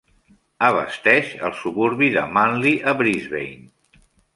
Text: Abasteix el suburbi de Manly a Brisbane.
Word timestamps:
Abasteix 0.69 1.29
el 1.49 1.55
suburbi 1.61 2.11
de 2.19 2.27
Manly 2.39 2.77
a 2.93 2.99
Brisbane. 3.05 4.05